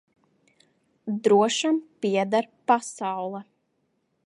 Drošam 1.25 1.77
pieder 2.01 2.49
pasaule. 2.67 3.45